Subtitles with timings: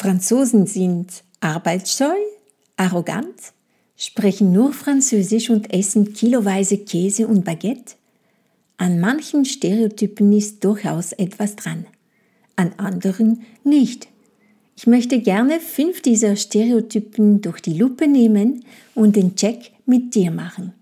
[0.00, 2.14] Franzosen sind arbeitsscheu,
[2.76, 3.34] arrogant,
[3.96, 7.96] sprechen nur Französisch und essen kiloweise Käse und Baguette.
[8.76, 11.84] An manchen Stereotypen ist durchaus etwas dran,
[12.54, 14.06] an anderen nicht.
[14.76, 20.30] Ich möchte gerne fünf dieser Stereotypen durch die Lupe nehmen und den Check mit dir
[20.30, 20.74] machen.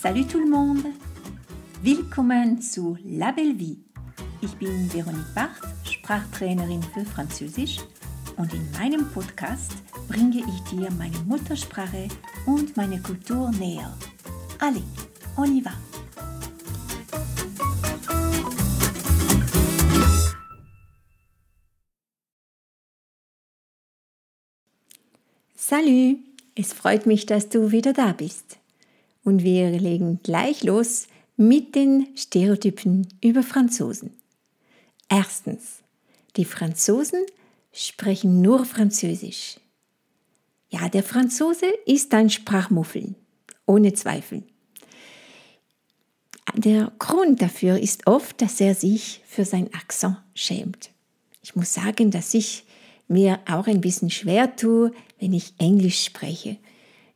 [0.00, 0.99] Salut tout le monde!
[1.82, 3.78] Willkommen zu La Belle Vie.
[4.42, 7.78] Ich bin Veronique Barth, Sprachtrainerin für Französisch
[8.36, 9.72] und in meinem Podcast
[10.06, 12.08] bringe ich dir meine Muttersprache
[12.44, 13.96] und meine Kultur näher.
[14.58, 14.82] Allez,
[15.38, 15.72] on y va!
[25.56, 26.18] Salut,
[26.54, 28.58] es freut mich, dass du wieder da bist.
[29.24, 31.06] Und wir legen gleich los
[31.40, 34.10] mit den Stereotypen über Franzosen.
[35.08, 35.78] Erstens,
[36.36, 37.24] die Franzosen
[37.72, 39.58] sprechen nur Französisch.
[40.68, 43.14] Ja, der Franzose ist ein Sprachmuffel,
[43.64, 44.42] ohne Zweifel.
[46.54, 50.90] Der Grund dafür ist oft, dass er sich für sein Akzent schämt.
[51.42, 52.64] Ich muss sagen, dass ich
[53.08, 56.58] mir auch ein bisschen schwer tue, wenn ich Englisch spreche.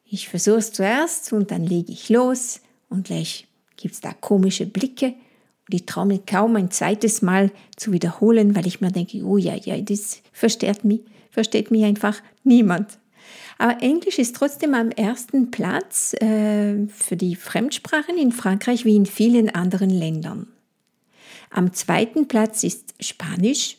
[0.06, 4.66] Ich versuche es zuerst und dann lege ich los und gleich gibt es da komische
[4.66, 9.22] Blicke und ich traue mir kaum ein zweites Mal zu wiederholen, weil ich mir denke,
[9.24, 11.00] oh ja, ja, das versteht mich,
[11.30, 12.98] versteht mich einfach niemand.
[13.58, 19.06] Aber Englisch ist trotzdem am ersten Platz äh, für die Fremdsprachen in Frankreich wie in
[19.06, 20.48] vielen anderen Ländern.
[21.50, 23.78] Am zweiten Platz ist Spanisch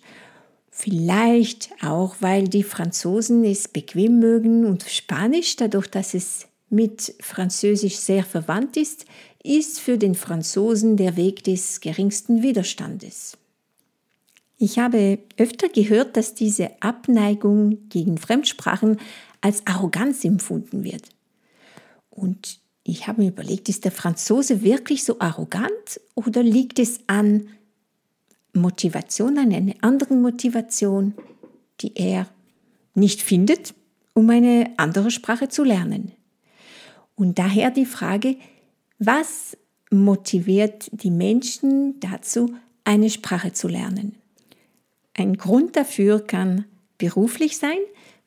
[0.77, 7.95] Vielleicht auch, weil die Franzosen es bequem mögen und Spanisch, dadurch, dass es mit Französisch
[7.95, 9.05] sehr verwandt ist,
[9.45, 13.37] ist für den Franzosen der Weg des geringsten Widerstandes.
[14.57, 18.97] Ich habe öfter gehört, dass diese Abneigung gegen Fremdsprachen
[19.41, 21.03] als Arroganz empfunden wird.
[22.09, 27.47] Und ich habe mir überlegt, ist der Franzose wirklich so arrogant oder liegt es an
[28.53, 31.13] Motivation, an eine andere Motivation,
[31.81, 32.27] die er
[32.93, 33.73] nicht findet,
[34.13, 36.13] um eine andere Sprache zu lernen.
[37.15, 38.37] Und daher die Frage,
[38.99, 39.57] was
[39.91, 44.15] motiviert die Menschen dazu, eine Sprache zu lernen?
[45.13, 46.65] Ein Grund dafür kann
[46.97, 47.77] beruflich sein,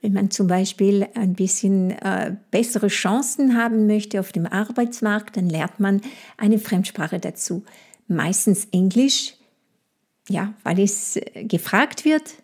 [0.01, 5.49] wenn man zum Beispiel ein bisschen äh, bessere Chancen haben möchte auf dem Arbeitsmarkt, dann
[5.49, 6.01] lernt man
[6.37, 7.65] eine Fremdsprache dazu.
[8.07, 9.35] Meistens Englisch,
[10.29, 12.35] ja, weil es äh, gefragt wird.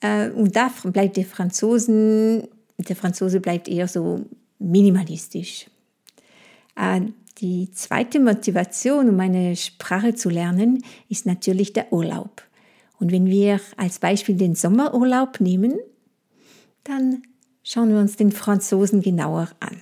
[0.00, 2.48] Äh, und da bleibt der Franzosen,
[2.78, 4.26] der Franzose bleibt eher so
[4.58, 5.66] minimalistisch.
[6.74, 7.02] Äh,
[7.40, 12.42] die zweite Motivation, um eine Sprache zu lernen, ist natürlich der Urlaub.
[12.98, 15.78] Und wenn wir als Beispiel den Sommerurlaub nehmen,
[16.84, 17.22] dann
[17.62, 19.78] schauen wir uns den Franzosen genauer an.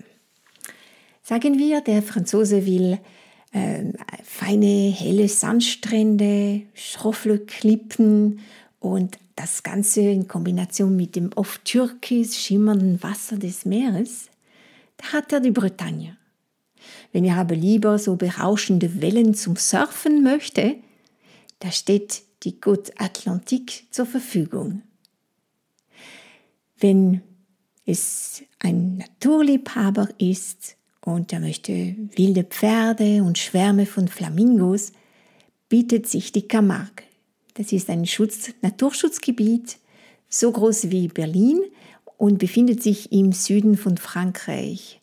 [1.23, 2.99] Sagen wir, der Franzose will
[3.53, 3.85] äh,
[4.23, 8.41] feine, helle Sandstrände, schroffe Klippen
[8.81, 14.29] und das Ganze in Kombination mit dem oft türkis schimmernden Wasser des Meeres,
[14.97, 16.17] da hat er die Bretagne.
[17.13, 20.77] Wenn er aber lieber so berauschende Wellen zum Surfen möchte,
[21.61, 24.83] da steht die Côte Atlantique zur Verfügung.
[26.79, 27.23] Wenn
[27.87, 30.77] es ein Naturliebhaber ist,
[31.07, 34.93] und er möchte wilde Pferde und Schwärme von Flamingos,
[35.69, 37.05] bietet sich die Camargue.
[37.55, 39.79] Das ist ein Schutz, Naturschutzgebiet,
[40.29, 41.61] so groß wie Berlin
[42.19, 45.01] und befindet sich im Süden von Frankreich,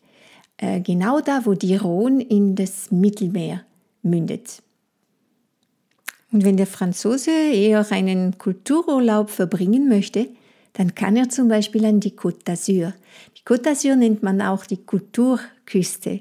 [0.58, 3.64] äh, genau da, wo die Rhone in das Mittelmeer
[4.02, 4.62] mündet.
[6.32, 10.28] Und wenn der Franzose eher einen Kultururlaub verbringen möchte,
[10.72, 12.92] dann kann er zum Beispiel an die Côte d'Azur.
[13.36, 16.20] Die Côte d'Azur nennt man auch die Kulturküste.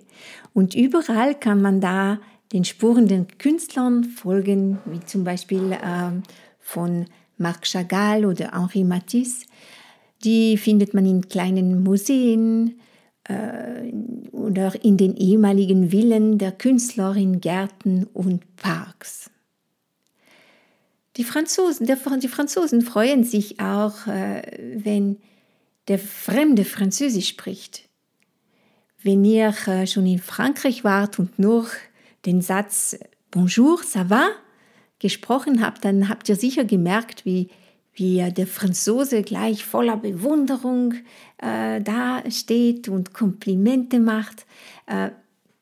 [0.54, 2.20] Und überall kann man da
[2.54, 6.12] den Spuren den Künstlern folgen, wie zum Beispiel äh,
[6.60, 7.07] von
[7.40, 9.48] Marc Chagall oder Henri Matisse.
[10.24, 12.80] Die findet man in kleinen Museen
[14.31, 19.30] oder in den ehemaligen Villen der Künstler in Gärten und Parks.
[21.16, 24.42] Die Franzosen, der, die Franzosen freuen sich auch, äh,
[24.75, 25.20] wenn
[25.88, 27.88] der Fremde Französisch spricht.
[29.04, 31.68] Wenn ihr äh, schon in Frankreich wart und nur
[32.26, 32.98] den Satz
[33.31, 34.30] Bonjour, ça va
[35.00, 37.50] gesprochen habt, dann habt ihr sicher gemerkt, wie,
[37.95, 40.95] wie der Franzose gleich voller Bewunderung
[41.38, 42.19] äh, da
[42.90, 44.45] und Komplimente macht.
[44.88, 45.12] Äh,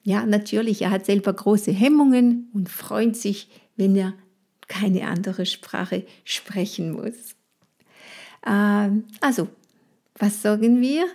[0.03, 4.13] Ja, natürlich, er hat selber große Hemmungen und freut sich, wenn er
[4.67, 7.35] keine andere Sprache sprechen muss.
[8.47, 9.47] Ähm, also,
[10.17, 11.05] was sagen wir?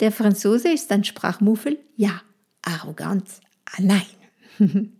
[0.00, 1.78] Der Franzose ist ein Sprachmuffel?
[1.96, 2.22] Ja.
[2.62, 3.28] Arrogant?
[3.64, 4.06] Ah, nein.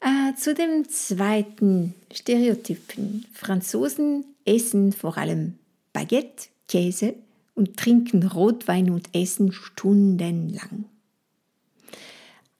[0.00, 3.26] äh, zu dem zweiten Stereotypen.
[3.32, 5.58] Franzosen essen vor allem
[5.92, 7.14] Baguette, Käse
[7.54, 10.86] und trinken Rotwein und essen stundenlang.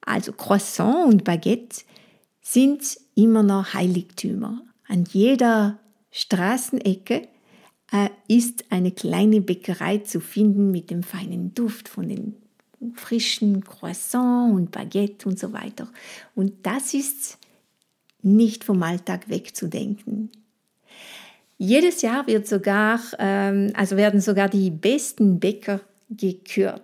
[0.00, 1.84] Also Croissant und Baguette
[2.40, 4.62] sind immer noch Heiligtümer.
[4.86, 5.80] An jeder
[6.12, 7.28] Straßenecke
[7.92, 12.36] äh, ist eine kleine Bäckerei zu finden mit dem feinen Duft von den
[12.94, 15.88] frischen Croissant und Baguette und so weiter.
[16.34, 17.38] Und das ist
[18.22, 20.30] nicht vom Alltag wegzudenken.
[21.58, 25.80] Jedes Jahr wird sogar, ähm, also werden sogar die besten Bäcker
[26.10, 26.82] gekürt.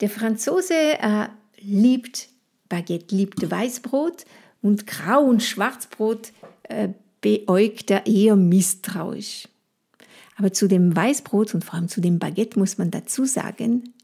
[0.00, 1.28] Der Franzose äh,
[1.60, 2.28] liebt
[2.68, 4.24] Baguette, liebt Weißbrot
[4.62, 6.32] und Grau- und Schwarzbrot
[6.64, 6.88] äh,
[7.20, 9.48] beäugt er eher misstrauisch.
[10.36, 13.94] Aber zu dem Weißbrot und vor allem zu dem Baguette muss man dazu sagen,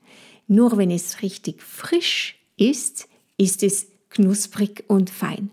[0.47, 5.51] nur wenn es richtig frisch ist, ist es knusprig und fein.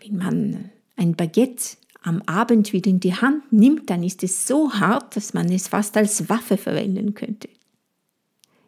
[0.00, 4.72] Wenn man ein Baguette am Abend wieder in die Hand nimmt, dann ist es so
[4.72, 7.48] hart, dass man es fast als Waffe verwenden könnte.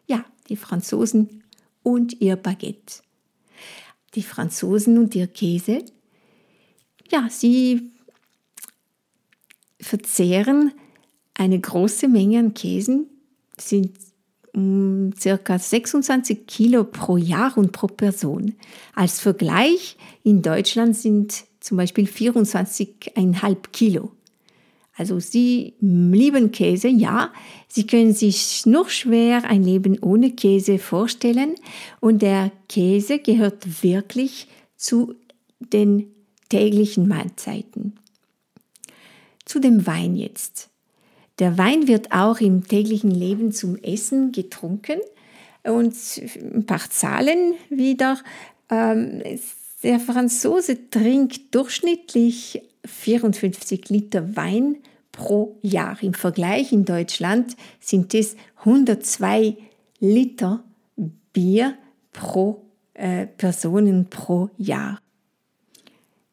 [0.07, 1.43] Ja, die Franzosen
[1.81, 3.01] und ihr Baguette.
[4.15, 5.83] Die Franzosen und ihr Käse,
[7.11, 7.91] ja, sie
[9.79, 10.71] verzehren
[11.33, 13.07] eine große Menge an Käsen,
[13.57, 13.91] sind
[14.53, 18.55] um, circa 26 Kilo pro Jahr und pro Person.
[18.93, 24.11] Als Vergleich, in Deutschland sind zum Beispiel 24,5 Kilo.
[24.95, 27.31] Also Sie lieben Käse, ja.
[27.67, 31.55] Sie können sich nur schwer ein Leben ohne Käse vorstellen.
[32.01, 35.15] Und der Käse gehört wirklich zu
[35.59, 36.13] den
[36.49, 37.97] täglichen Mahlzeiten.
[39.45, 40.69] Zu dem Wein jetzt.
[41.39, 44.99] Der Wein wird auch im täglichen Leben zum Essen getrunken.
[45.63, 45.95] Und
[46.53, 48.19] ein paar Zahlen wieder.
[48.69, 49.23] Ähm,
[49.83, 54.77] der Franzose trinkt durchschnittlich 54 Liter Wein
[55.11, 56.01] pro Jahr.
[56.01, 59.57] Im Vergleich in Deutschland sind es 102
[59.99, 60.63] Liter
[61.33, 61.75] Bier
[62.11, 62.63] pro
[62.93, 64.99] äh, Personen pro Jahr.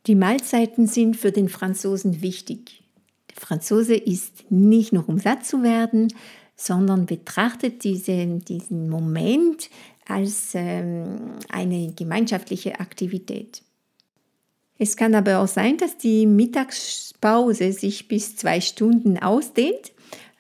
[0.07, 2.83] Die Mahlzeiten sind für den Franzosen wichtig.
[3.31, 6.09] Der Franzose ist nicht nur um satt zu werden,
[6.57, 9.71] sondern betrachtet diesen, diesen Moment
[10.11, 13.63] als ähm, eine gemeinschaftliche Aktivität.
[14.79, 19.93] Es kann aber auch sein, dass die Mittagspause sich bis zwei Stunden ausdehnt,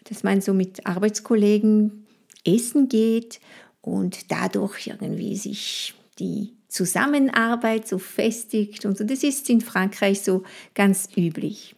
[0.05, 2.07] dass man so mit Arbeitskollegen
[2.45, 3.39] essen geht
[3.81, 9.05] und dadurch irgendwie sich die Zusammenarbeit so festigt und so.
[9.05, 10.43] Das ist in Frankreich so
[10.75, 11.77] ganz üblich.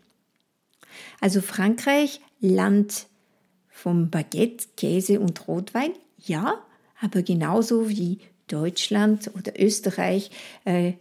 [1.20, 3.06] Also Frankreich, Land
[3.68, 6.62] vom Baguette, Käse und Rotwein, ja,
[7.02, 10.30] aber genauso wie Deutschland oder Österreich
[10.64, 10.94] äh,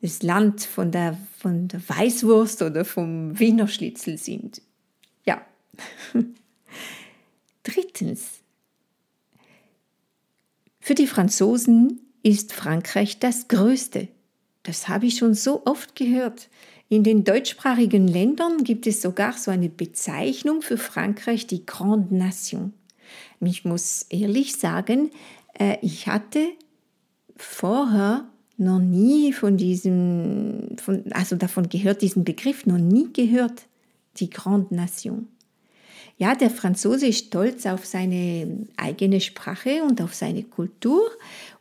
[0.00, 4.60] das Land von der, von der Weißwurst oder vom Wiener Schnitzel sind.
[5.24, 5.40] Ja.
[7.62, 8.40] Drittens.
[10.80, 14.08] Für die Franzosen ist Frankreich das Größte.
[14.64, 16.48] Das habe ich schon so oft gehört.
[16.88, 22.74] In den deutschsprachigen Ländern gibt es sogar so eine Bezeichnung für Frankreich, die Grande Nation.
[23.40, 25.10] Ich muss ehrlich sagen,
[25.80, 26.48] ich hatte
[27.36, 33.62] vorher noch nie von diesem, von, also davon gehört, diesen Begriff noch nie gehört,
[34.16, 35.28] die Grande Nation.
[36.18, 41.02] Ja, der Franzose ist stolz auf seine eigene Sprache und auf seine Kultur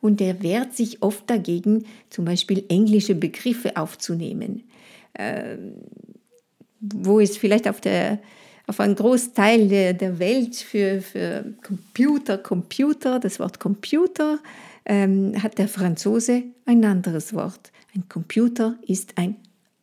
[0.02, 4.64] und er wehrt sich oft dagegen, zum Beispiel englische Begriffe aufzunehmen,
[5.14, 5.58] äh,
[6.80, 8.20] wo es vielleicht auf der
[8.72, 14.40] auf einen Großteil der, Welt für, für Computer, Computer, das Wort Computer,
[14.86, 17.74] ähm, hat der Franzose ein anderes Wort.
[17.94, 19.36] Ein Computer ist ein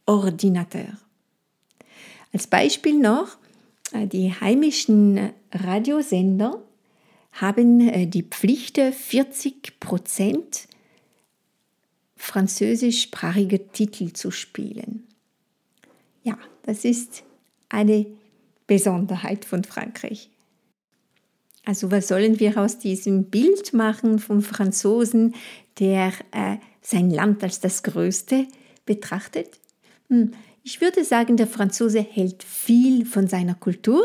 [0.07, 0.97] Ordinateur.
[2.33, 3.37] Als Beispiel noch,
[3.93, 6.59] äh, die heimischen Radiosender
[7.33, 10.67] haben äh, die Pflicht, 40 Prozent
[12.17, 15.07] französischsprachige Titel zu spielen.
[16.23, 17.23] Ja, das ist
[17.69, 18.07] eine
[18.69, 20.31] Besonderheit von Frankreich.
[21.65, 25.35] Also was sollen wir aus diesem Bild machen vom Franzosen,
[25.81, 28.47] der äh, sein Land als das Größte
[28.87, 29.59] betrachtet?
[30.09, 30.33] Hm,
[30.63, 34.03] ich würde sagen, der Franzose hält viel von seiner Kultur.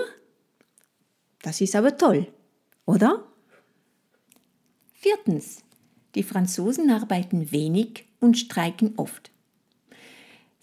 [1.42, 2.28] Das ist aber toll,
[2.86, 3.24] oder?
[4.94, 5.64] Viertens,
[6.16, 9.33] Die Franzosen arbeiten wenig und streiken oft.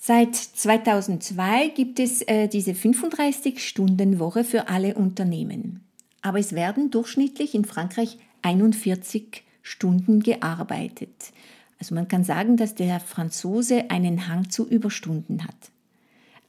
[0.03, 5.85] Seit 2002 gibt es äh, diese 35-Stunden-Woche für alle Unternehmen.
[6.23, 11.33] Aber es werden durchschnittlich in Frankreich 41 Stunden gearbeitet.
[11.79, 15.71] Also man kann sagen, dass der Franzose einen Hang zu Überstunden hat.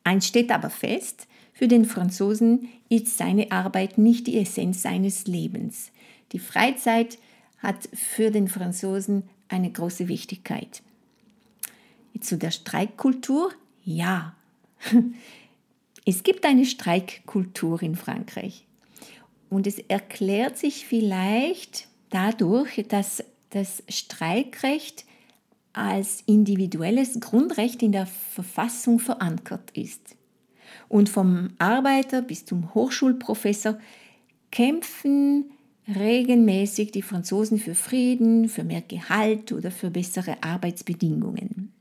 [0.05, 5.91] Eins steht aber fest, für den Franzosen ist seine Arbeit nicht die Essenz seines Lebens.
[6.31, 7.17] Die Freizeit
[7.57, 10.81] hat für den Franzosen eine große Wichtigkeit.
[12.21, 13.51] Zu der Streikkultur?
[13.83, 14.35] Ja.
[16.03, 18.65] Es gibt eine Streikkultur in Frankreich.
[19.49, 25.05] Und es erklärt sich vielleicht dadurch, dass das Streikrecht
[25.73, 30.15] als individuelles Grundrecht in der Verfassung verankert ist.
[30.89, 33.77] Und vom Arbeiter bis zum Hochschulprofessor
[34.51, 35.51] kämpfen
[35.87, 41.71] regelmäßig die Franzosen für Frieden, für mehr Gehalt oder für bessere Arbeitsbedingungen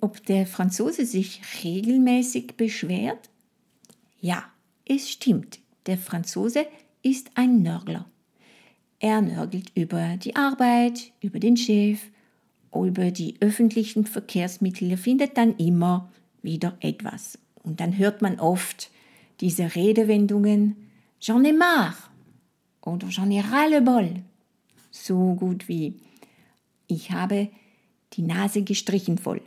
[0.00, 3.30] ob der Franzose sich regelmäßig beschwert?
[4.20, 4.44] Ja,
[4.86, 5.60] es stimmt.
[5.86, 6.66] Der Franzose
[7.02, 8.06] ist ein Nörgler.
[9.00, 12.00] Er nörgelt über die Arbeit, über den Chef,
[12.72, 14.90] über die öffentlichen Verkehrsmittel.
[14.90, 16.10] Er findet dann immer
[16.42, 17.38] wieder etwas.
[17.62, 18.90] Und dann hört man oft
[19.40, 20.76] diese Redewendungen
[21.20, 21.96] J'en ai marre
[22.82, 24.22] oder J'en ai ras le bol.
[24.90, 26.00] So gut wie
[26.86, 27.48] ich habe
[28.12, 29.40] die Nase gestrichen voll.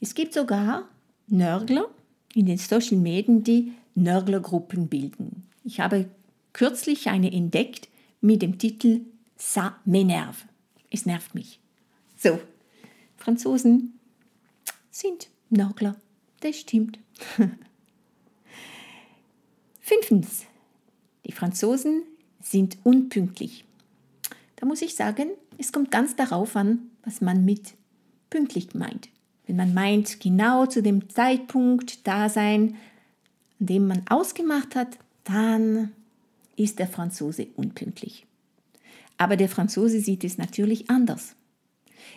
[0.00, 0.88] Es gibt sogar
[1.26, 1.90] Nörgler
[2.34, 5.46] in den Social Medien, die Nörglergruppen bilden.
[5.62, 6.08] Ich habe
[6.54, 7.88] kürzlich eine entdeckt
[8.20, 9.02] mit dem Titel
[9.38, 10.46] Ça m'énerve.
[10.90, 11.60] Es nervt mich.
[12.16, 12.40] So,
[13.16, 13.98] Franzosen
[14.90, 15.96] sind Nörgler.
[16.40, 16.98] Das stimmt.
[19.80, 20.46] Fünftens,
[21.26, 22.04] die Franzosen
[22.40, 23.64] sind unpünktlich.
[24.56, 27.74] Da muss ich sagen, es kommt ganz darauf an, was man mit
[28.30, 29.10] pünktlich meint.
[29.50, 32.76] Wenn man meint, genau zu dem Zeitpunkt da sein,
[33.58, 35.90] an dem man ausgemacht hat, dann
[36.54, 38.26] ist der Franzose unpünktlich.
[39.18, 41.34] Aber der Franzose sieht es natürlich anders.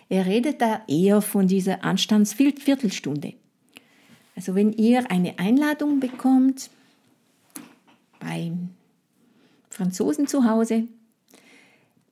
[0.08, 3.34] Er redet da eher von dieser Anstandsviertelstunde.
[4.36, 6.70] Also wenn ihr eine Einladung bekommt
[8.20, 8.70] beim
[9.70, 10.84] Franzosen zu Hause,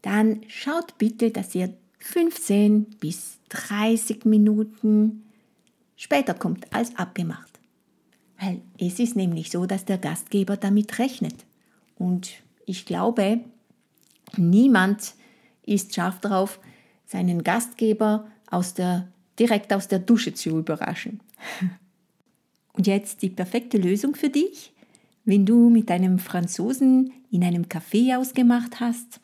[0.02, 1.73] dann schaut bitte, dass ihr
[2.04, 5.25] 15 bis 30 Minuten
[5.97, 7.61] später kommt als abgemacht.
[8.40, 11.35] Weil es ist nämlich so, dass der Gastgeber damit rechnet.
[11.97, 12.30] Und
[12.66, 13.40] ich glaube,
[14.37, 15.14] niemand
[15.64, 16.59] ist scharf darauf,
[17.06, 21.21] seinen Gastgeber aus der, direkt aus der Dusche zu überraschen.
[22.75, 24.73] Und jetzt die perfekte Lösung für dich,
[25.25, 29.21] wenn du mit einem Franzosen in einem Café ausgemacht hast,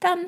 [0.00, 0.18] dann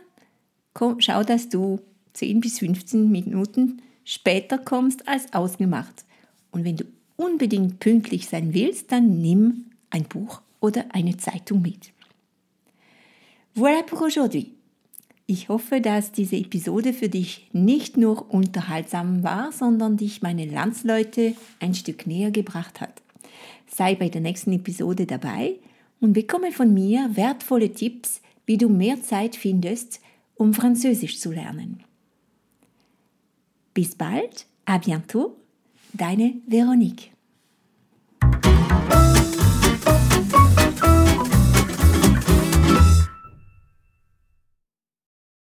[0.75, 1.81] komm, schau, dass du
[2.15, 6.05] 10 bis 15 Minuten später kommst als ausgemacht.
[6.51, 6.85] Und wenn du
[7.17, 11.93] unbedingt pünktlich sein willst, dann nimm ein Buch oder eine Zeitung mit.
[13.57, 14.55] Voilà pour aujourd'hui.
[15.27, 21.35] Ich hoffe, dass diese Episode für dich nicht nur unterhaltsam war, sondern dich meine Landsleute
[21.61, 23.03] ein Stück näher gebracht hat.
[23.69, 25.55] Sei bei der nächsten Episode dabei
[26.01, 30.01] und bekomme von mir wertvolle Tipps, wie du mehr Zeit findest,
[30.41, 31.85] um Französisch zu lernen.
[33.75, 35.37] Bis bald, à bientôt,
[35.93, 37.13] deine Veronique.